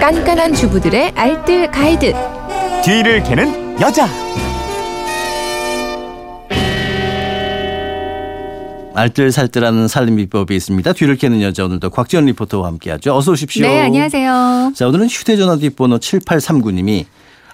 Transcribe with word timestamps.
깐깐한 0.00 0.54
주부들의 0.54 1.12
알뜰 1.16 1.72
가이드. 1.72 2.14
뒤를 2.84 3.20
캐는 3.24 3.80
여자. 3.80 4.06
알뜰살뜰하는 8.94 9.88
살림 9.88 10.16
비법이 10.16 10.54
있습니다. 10.54 10.92
뒤를 10.92 11.16
캐는 11.16 11.42
여자 11.42 11.64
오늘도 11.64 11.90
곽지연 11.90 12.26
리포터와 12.26 12.68
함께하죠. 12.68 13.12
어서 13.14 13.32
오십시오. 13.32 13.66
네, 13.66 13.80
안녕하세요. 13.80 14.72
자, 14.76 14.86
오늘은 14.86 15.08
휴대전화 15.08 15.56
뒷번호 15.56 15.98
7839님이 15.98 17.04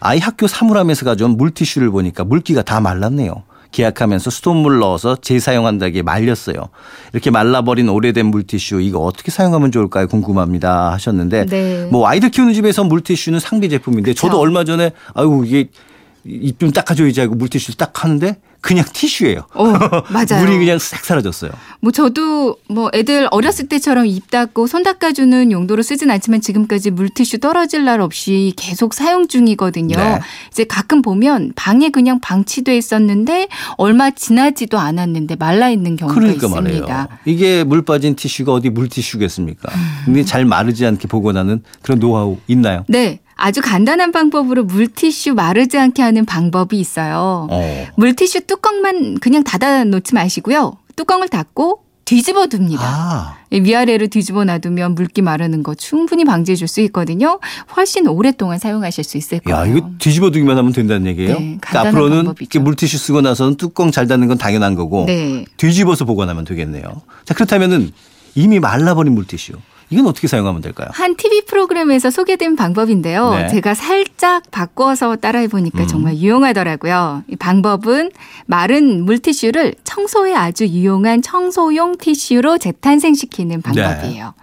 아이 0.00 0.18
학교 0.18 0.46
사물함에서 0.46 1.06
가져온 1.06 1.38
물티슈를 1.38 1.90
보니까 1.90 2.24
물기가 2.24 2.60
다 2.60 2.78
말랐네요. 2.80 3.42
계약하면서 3.74 4.30
수돗물 4.30 4.78
넣어서 4.78 5.16
재사용한다기에 5.16 6.02
말렸어요. 6.02 6.56
이렇게 7.12 7.30
말라버린 7.30 7.88
오래된 7.88 8.26
물티슈 8.26 8.80
이거 8.80 9.00
어떻게 9.00 9.32
사용하면 9.32 9.72
좋을까요? 9.72 10.06
궁금합니다 10.06 10.92
하셨는데 10.92 11.46
네. 11.46 11.88
뭐 11.90 12.06
아이들 12.06 12.30
키우는 12.30 12.54
집에서 12.54 12.84
물티슈는 12.84 13.40
상비 13.40 13.68
제품인데 13.68 14.14
저도 14.14 14.38
얼마 14.38 14.62
전에 14.64 14.92
아유 15.14 15.42
이게 15.44 15.68
입 16.24 16.58
좀 16.58 16.70
닦아줘야지 16.70 17.20
하고 17.20 17.34
물티슈 17.34 17.76
딱 17.76 18.02
하는데 18.04 18.36
그냥 18.64 18.82
티슈예요. 18.90 19.40
어, 19.52 19.64
맞아요. 20.08 20.40
물이 20.42 20.58
그냥 20.58 20.78
싹 20.78 21.04
사라졌어요. 21.04 21.50
뭐 21.80 21.92
저도 21.92 22.56
뭐 22.66 22.90
애들 22.94 23.28
어렸을 23.30 23.68
때처럼 23.68 24.06
입 24.06 24.30
닦고 24.30 24.66
손 24.66 24.82
닦아주는 24.82 25.52
용도로 25.52 25.82
쓰진 25.82 26.10
않지만 26.10 26.40
지금까지 26.40 26.90
물티슈 26.90 27.40
떨어질 27.40 27.84
날 27.84 28.00
없이 28.00 28.54
계속 28.56 28.94
사용 28.94 29.28
중이거든요. 29.28 29.96
네. 29.96 30.20
이제 30.50 30.64
가끔 30.64 31.02
보면 31.02 31.52
방에 31.54 31.90
그냥 31.90 32.20
방치돼 32.20 32.74
있었는데 32.78 33.48
얼마 33.76 34.10
지나지도 34.10 34.78
않았는데 34.78 35.36
말라 35.36 35.68
있는 35.68 35.96
경우가 35.96 36.18
그러니까 36.18 36.46
있습니다. 36.46 36.86
말이에요. 36.86 37.08
이게 37.26 37.64
물 37.64 37.82
빠진 37.82 38.16
티슈가 38.16 38.54
어디 38.54 38.70
물티슈겠습니까? 38.70 39.70
근데 40.06 40.24
잘 40.24 40.46
마르지 40.46 40.86
않게 40.86 41.06
보관하는 41.06 41.62
그런 41.82 41.98
노하우 41.98 42.38
있나요? 42.48 42.84
네. 42.88 43.20
아주 43.36 43.60
간단한 43.60 44.12
방법으로 44.12 44.64
물티슈 44.64 45.34
마르지 45.34 45.78
않게 45.78 46.02
하는 46.02 46.24
방법이 46.24 46.78
있어요. 46.78 47.48
어. 47.50 47.86
물티슈 47.96 48.42
뚜껑만 48.42 49.18
그냥 49.20 49.42
닫아 49.44 49.84
놓지 49.84 50.14
마시고요. 50.14 50.78
뚜껑을 50.96 51.28
닫고 51.28 51.80
뒤집어 52.04 52.46
둡니다. 52.52 52.82
아, 52.84 53.36
위아래로 53.50 54.08
뒤집어 54.08 54.44
놔두면 54.44 54.94
물기 54.94 55.22
마르는 55.22 55.62
거 55.62 55.74
충분히 55.74 56.24
방지해 56.26 56.54
줄 56.54 56.68
수 56.68 56.82
있거든요. 56.82 57.40
훨씬 57.76 58.06
오랫동안 58.06 58.58
사용하실 58.58 59.04
수 59.04 59.16
있을 59.16 59.40
거예요. 59.40 59.58
야, 59.58 59.64
이거 59.66 59.88
뒤집어 59.98 60.30
두기만 60.30 60.58
하면 60.58 60.72
된다는 60.72 61.06
얘기예요? 61.06 61.38
네, 61.38 61.56
그러니까 61.60 61.80
앞으로는 61.80 62.34
물티슈 62.60 62.98
쓰고 62.98 63.22
나서는 63.22 63.56
뚜껑 63.56 63.90
잘 63.90 64.06
닫는 64.06 64.28
건 64.28 64.36
당연한 64.36 64.74
거고 64.74 65.06
네. 65.06 65.46
뒤집어서 65.56 66.04
보관하면 66.04 66.44
되겠네요. 66.44 66.82
자, 67.24 67.32
그렇다면은 67.32 67.90
이미 68.34 68.60
말라버린 68.60 69.14
물티슈. 69.14 69.54
이건 69.90 70.06
어떻게 70.06 70.26
사용하면 70.26 70.60
될까요? 70.60 70.88
한 70.92 71.16
TV 71.16 71.42
프로그램에서 71.46 72.10
소개된 72.10 72.56
방법인데요. 72.56 73.30
네. 73.34 73.48
제가 73.48 73.74
살짝 73.74 74.50
바꿔서 74.50 75.16
따라해 75.16 75.48
보니까 75.48 75.82
음. 75.82 75.86
정말 75.86 76.16
유용하더라고요. 76.16 77.24
이 77.28 77.36
방법은 77.36 78.10
마른 78.46 79.04
물티슈를 79.04 79.74
청소에 79.84 80.34
아주 80.34 80.66
유용한 80.66 81.22
청소용 81.22 81.96
티슈로 81.98 82.58
재탄생시키는 82.58 83.62
방법이에요. 83.62 84.34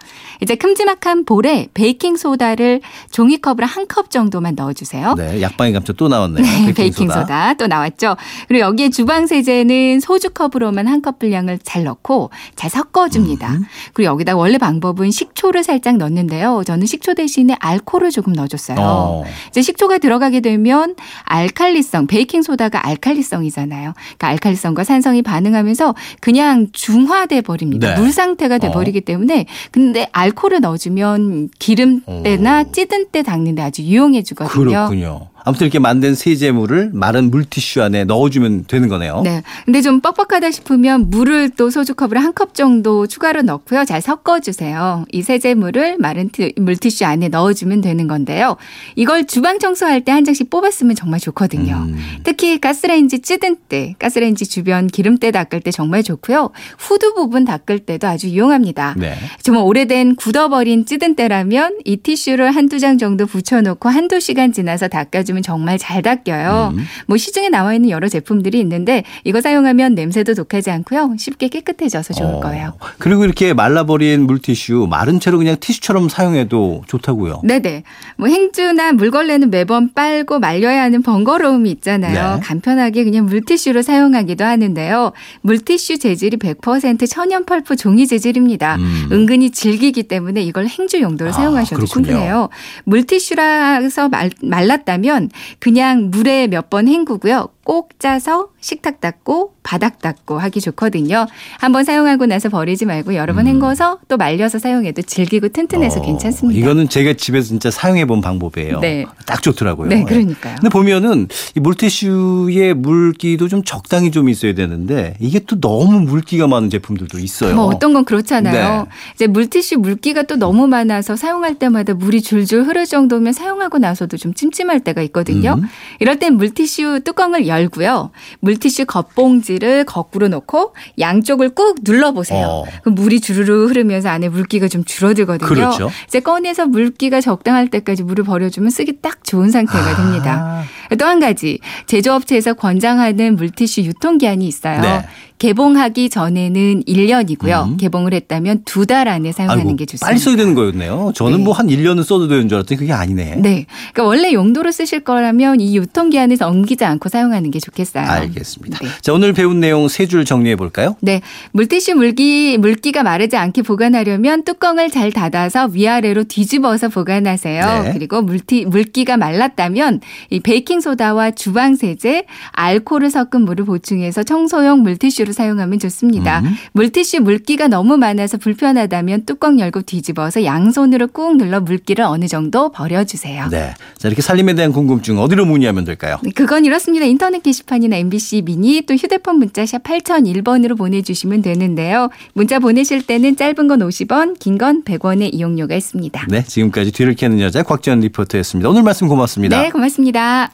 이제 0.42 0.54
큼지막한 0.56 1.24
볼에 1.24 1.68
베이킹 1.72 2.16
소다를 2.16 2.80
종이컵으로 3.12 3.64
한 3.66 3.86
컵 3.92 4.10
정도만 4.10 4.54
넣어주세요. 4.54 5.14
네, 5.16 5.42
약방의 5.42 5.72
감초 5.74 5.92
또 5.94 6.08
나왔네요. 6.08 6.42
네, 6.44 6.72
베이킹소다. 6.72 6.74
베이킹 6.74 7.08
소다 7.10 7.54
또 7.54 7.66
나왔죠. 7.66 8.16
그리고 8.48 8.64
여기에 8.64 8.90
주방 8.90 9.26
세제는 9.26 10.00
소주 10.00 10.30
컵으로만 10.30 10.86
한 10.88 11.02
컵 11.02 11.18
분량을 11.18 11.58
잘 11.62 11.84
넣고 11.84 12.30
잘 12.56 12.70
섞어줍니다. 12.70 13.52
음. 13.54 13.64
그리고 13.92 14.12
여기다 14.12 14.36
원래 14.36 14.56
방법은 14.58 15.10
식초를 15.10 15.62
살짝 15.64 15.96
넣는데요. 15.96 16.62
저는 16.64 16.86
식초 16.86 17.14
대신에 17.14 17.54
알코올을 17.58 18.10
조금 18.10 18.32
넣어줬어요. 18.32 18.76
어. 18.80 19.24
이제 19.50 19.62
식초가 19.62 19.98
들어가게 19.98 20.40
되면 20.40 20.94
알칼리성, 21.24 22.06
베이킹 22.06 22.42
소다가 22.42 22.86
알칼리성이잖아요. 22.86 23.92
그러니까 23.94 24.28
알칼리성과 24.28 24.84
산성이 24.84 25.22
반응하면서 25.22 25.94
그냥 26.20 26.68
중화돼 26.72 27.40
버립니다. 27.42 27.94
네. 27.94 28.00
물 28.00 28.12
상태가 28.12 28.58
돼 28.58 28.70
버리기 28.70 29.00
때문에 29.02 29.46
근데 29.70 30.08
알 30.12 30.31
코올을 30.32 30.60
넣어주면 30.60 31.50
기름때나 31.58 32.64
찌든 32.72 33.06
때 33.10 33.22
닦는데 33.22 33.62
아주 33.62 33.82
유용해 33.82 34.22
주거든요. 34.22 34.64
그렇군요. 34.64 35.28
아무튼 35.44 35.66
이렇게 35.66 35.78
만든 35.78 36.14
세제물을 36.14 36.90
마른 36.92 37.30
물티슈 37.30 37.82
안에 37.82 38.04
넣어주면 38.04 38.64
되는 38.68 38.88
거네요. 38.88 39.22
네. 39.22 39.42
근데 39.64 39.80
좀 39.82 40.00
뻑뻑하다 40.00 40.50
싶으면 40.50 41.10
물을 41.10 41.50
또 41.50 41.70
소주컵으로 41.70 42.20
한 42.20 42.32
컵 42.34 42.54
정도 42.54 43.06
추가로 43.06 43.42
넣고요. 43.42 43.84
잘 43.84 44.00
섞어주세요. 44.00 45.04
이 45.12 45.20
세제물을 45.22 45.98
마른 45.98 46.30
티- 46.30 46.52
물티슈 46.56 47.04
안에 47.04 47.28
넣어주면 47.28 47.80
되는 47.82 48.08
건데요. 48.08 48.56
이걸 48.96 49.26
주방 49.26 49.58
청소할 49.58 50.00
때 50.04 50.12
한 50.12 50.24
장씩 50.24 50.50
뽑았으면 50.50 50.94
정말 50.94 51.20
좋거든요. 51.20 51.74
음. 51.88 51.96
특히 52.22 52.60
가스레인지 52.60 53.20
찌든 53.20 53.56
때, 53.68 53.94
가스레인지 53.98 54.46
주변 54.46 54.86
기름때 54.86 55.30
닦을 55.30 55.60
때 55.60 55.70
정말 55.70 56.02
좋고요. 56.02 56.50
후드 56.78 57.14
부분 57.14 57.44
닦을 57.46 57.78
때도 57.80 58.06
아주 58.06 58.28
유용합니다. 58.28 58.94
네. 58.98 59.14
정말 59.42 59.64
오래된 59.64 60.16
굳어버린 60.16 60.84
찌든 60.86 61.14
때라면 61.16 61.78
이 61.84 61.96
티슈를 61.96 62.50
한두 62.54 62.78
장 62.78 62.98
정도 62.98 63.26
붙여놓고 63.26 63.88
한두 63.88 64.20
시간 64.20 64.52
지나서 64.52 64.88
닦아주면 64.88 65.31
정말 65.40 65.78
잘 65.78 66.02
닦여요. 66.02 66.74
음. 66.76 66.84
뭐 67.06 67.16
시중에 67.16 67.48
나와 67.48 67.72
있는 67.72 67.88
여러 67.88 68.08
제품들이 68.08 68.60
있는데 68.60 69.04
이거 69.24 69.40
사용하면 69.40 69.94
냄새도 69.94 70.34
독하지 70.34 70.70
않고요. 70.70 71.14
쉽게 71.18 71.48
깨끗해져서 71.48 72.12
좋을 72.14 72.34
어. 72.34 72.40
거예요. 72.40 72.74
그리고 72.98 73.24
이렇게 73.24 73.54
말라버린 73.54 74.26
물티슈 74.26 74.88
마른 74.90 75.20
채로 75.20 75.38
그냥 75.38 75.56
티슈처럼 75.58 76.08
사용해도 76.08 76.82
좋다고요. 76.88 77.40
네네. 77.44 77.84
뭐 78.16 78.28
행주나 78.28 78.92
물걸레는 78.92 79.50
매번 79.50 79.94
빨고 79.94 80.38
말려야 80.38 80.82
하는 80.82 81.02
번거로움이 81.02 81.70
있잖아요. 81.70 82.34
네. 82.34 82.40
간편하게 82.42 83.04
그냥 83.04 83.26
물티슈로 83.26 83.82
사용하기도 83.82 84.44
하는데요. 84.44 85.12
물티슈 85.42 85.98
재질이 85.98 86.36
100% 86.38 87.08
천연 87.08 87.44
펄프 87.44 87.76
종이 87.76 88.06
재질입니다. 88.06 88.76
음. 88.76 89.08
은근히 89.12 89.50
질기기 89.50 90.04
때문에 90.04 90.42
이걸 90.42 90.66
행주 90.66 91.00
용도로 91.00 91.30
아, 91.30 91.32
사용하셔도 91.32 91.76
그렇군요. 91.76 92.06
충분해요. 92.06 92.48
물티슈라서 92.84 94.08
말, 94.08 94.30
말랐다면 94.42 95.21
그냥 95.58 96.10
물에 96.10 96.46
몇 96.48 96.70
번 96.70 96.88
헹구고요. 96.88 97.48
꼭 97.64 97.90
짜서 97.98 98.48
식탁 98.60 99.00
닦고 99.00 99.54
바닥 99.62 100.00
닦고 100.00 100.38
하기 100.38 100.60
좋거든요. 100.60 101.26
한번 101.58 101.84
사용하고 101.84 102.26
나서 102.26 102.48
버리지 102.48 102.84
말고 102.86 103.14
여러 103.14 103.34
번 103.34 103.46
헹궈서 103.46 104.00
또 104.08 104.16
말려서 104.16 104.58
사용해도 104.58 105.02
질기고 105.02 105.50
튼튼해서 105.50 106.00
어, 106.00 106.02
괜찮습니다. 106.02 106.58
이거는 106.58 106.88
제가 106.88 107.14
집에서 107.14 107.48
진짜 107.48 107.70
사용해 107.70 108.06
본 108.06 108.20
방법이에요. 108.20 108.80
네. 108.80 109.06
딱 109.26 109.42
좋더라고요. 109.42 109.88
네, 109.88 110.02
그러니까요. 110.02 110.56
근데 110.56 110.68
보면은 110.68 111.28
이 111.56 111.60
물티슈의 111.60 112.74
물기도 112.74 113.48
좀 113.48 113.62
적당히 113.62 114.10
좀 114.10 114.28
있어야 114.28 114.54
되는데 114.54 115.14
이게 115.20 115.38
또 115.38 115.60
너무 115.60 116.00
물기가 116.00 116.48
많은 116.48 116.70
제품들도 116.70 117.18
있어요. 117.18 117.54
뭐 117.54 117.66
어떤 117.66 117.92
건 117.92 118.04
그렇잖아요. 118.04 118.82
네. 118.82 118.88
이제 119.14 119.26
물티슈 119.28 119.78
물기가 119.78 120.22
또 120.22 120.36
너무 120.36 120.66
많아서 120.66 121.14
사용할 121.14 121.54
때마다 121.54 121.94
물이 121.94 122.22
줄줄 122.22 122.64
흐를 122.64 122.86
정도면 122.86 123.32
사용하고 123.32 123.78
나서도 123.78 124.16
좀 124.16 124.34
찜찜할 124.34 124.80
때가 124.80 125.02
있거든요. 125.02 125.54
음. 125.54 125.68
이럴 126.00 126.18
땐 126.18 126.36
물티슈 126.36 127.00
뚜껑을 127.04 127.46
열고요. 127.52 128.10
물티슈 128.40 128.86
겉봉지를 128.86 129.84
거꾸로 129.84 130.28
놓고 130.28 130.74
양쪽을 130.98 131.50
꾹 131.50 131.76
눌러보세요. 131.82 132.46
어. 132.46 132.64
그럼 132.82 132.94
물이 132.94 133.20
주르르 133.20 133.66
흐르면서 133.66 134.08
안에 134.08 134.28
물기가 134.28 134.68
좀 134.68 134.84
줄어들거든요. 134.84 135.48
그렇죠. 135.48 135.90
이제 136.06 136.20
꺼내서 136.20 136.66
물기가 136.66 137.20
적당할 137.20 137.68
때까지 137.68 138.02
물을 138.02 138.24
버려주면 138.24 138.70
쓰기 138.70 139.00
딱 139.00 139.24
좋은 139.24 139.50
상태가 139.50 139.78
아. 139.78 139.96
됩니다. 139.96 140.62
또 140.96 141.06
한 141.06 141.20
가지 141.20 141.58
제조업체에서 141.86 142.54
권장하는 142.54 143.36
물티슈 143.36 143.82
유통기한이 143.82 144.46
있어요. 144.46 144.80
네. 144.80 145.02
개봉하기 145.38 146.08
전에는 146.08 146.84
1년이고요. 146.84 147.66
음. 147.70 147.76
개봉을 147.76 148.14
했다면 148.14 148.62
두 148.64 148.86
달 148.86 149.08
안에 149.08 149.32
사용하는 149.32 149.62
아이고, 149.64 149.76
게 149.76 149.86
좋습니다. 149.86 150.06
빨리 150.06 150.18
써야 150.20 150.36
되는 150.36 150.54
거였네요. 150.54 151.12
저는 151.16 151.38
네. 151.38 151.44
뭐한 151.44 151.66
1년은 151.66 152.04
써도 152.04 152.28
되는 152.28 152.48
줄 152.48 152.56
알았더니 152.58 152.78
그게 152.78 152.92
아니네. 152.92 153.36
네. 153.36 153.66
그러니까 153.92 154.04
원래 154.04 154.32
용도로 154.32 154.70
쓰실 154.70 155.00
거라면 155.00 155.58
이 155.60 155.76
유통기한에서 155.76 156.48
옮기지 156.48 156.84
않고 156.84 157.08
사용하는 157.08 157.50
게 157.50 157.58
좋겠어요. 157.58 158.04
알겠습니다. 158.06 158.78
네. 158.78 158.88
자, 159.00 159.12
오늘 159.12 159.32
배운 159.32 159.58
내용 159.58 159.88
세 159.88 160.06
줄 160.06 160.24
정리해 160.24 160.54
볼까요? 160.54 160.94
네. 161.00 161.22
물티슈 161.52 161.94
물기, 161.96 162.56
물기가 162.58 163.02
마르지 163.02 163.36
않게 163.36 163.62
보관하려면 163.62 164.44
뚜껑을 164.44 164.90
잘 164.90 165.10
닫아서 165.10 165.66
위아래로 165.72 166.24
뒤집어서 166.24 166.88
보관하세요. 166.88 167.82
네. 167.84 167.92
그리고 167.94 168.22
물티, 168.22 168.66
물기가 168.66 169.16
말랐다면 169.16 170.00
이 170.30 170.38
베이킹 170.40 170.80
베이킹소다와 170.82 171.30
주방세제, 171.32 172.24
알코올을 172.52 173.10
섞은 173.10 173.42
물을 173.44 173.64
보충해서 173.64 174.22
청소용 174.22 174.82
물티슈를 174.82 175.32
사용하면 175.32 175.78
좋습니다. 175.78 176.40
음. 176.40 176.54
물티슈 176.72 177.20
물기가 177.20 177.68
너무 177.68 177.96
많아서 177.96 178.36
불편하다면 178.36 179.24
뚜껑 179.24 179.58
열고 179.60 179.82
뒤집어서 179.82 180.44
양손으로 180.44 181.08
꾹 181.08 181.36
눌러 181.36 181.60
물기를 181.60 182.04
어느 182.04 182.26
정도 182.26 182.70
버려주세요. 182.70 183.48
네. 183.50 183.74
자, 183.96 184.08
이렇게 184.08 184.20
살림에 184.22 184.54
대한 184.54 184.72
궁금증 184.72 185.18
어디로 185.18 185.46
문의하면 185.46 185.84
될까요? 185.84 186.18
네, 186.22 186.30
그건 186.34 186.64
이렇습니다. 186.64 187.06
인터넷 187.06 187.42
게시판이나 187.42 187.96
MBC 187.96 188.42
미니 188.42 188.82
또 188.82 188.94
휴대폰 188.94 189.36
문자 189.38 189.64
샵 189.64 189.82
8001번으로 189.82 190.76
보내주시면 190.76 191.42
되는데요. 191.42 192.08
문자 192.34 192.58
보내실 192.58 193.02
때는 193.06 193.36
짧은 193.36 193.68
건 193.68 193.78
50원, 193.80 194.38
긴 194.38 194.52
건 194.58 194.84
100원의 194.84 195.30
이용료가 195.32 195.74
있습니다. 195.74 196.26
네. 196.28 196.44
지금까지 196.44 196.92
뒤를 196.92 197.14
캐는 197.14 197.40
여자 197.40 197.62
곽지연 197.62 198.00
리포터였습니다. 198.00 198.68
오늘 198.68 198.82
말씀 198.82 199.08
고맙습니다. 199.08 199.60
네, 199.62 199.70
고맙습니다. 199.70 200.50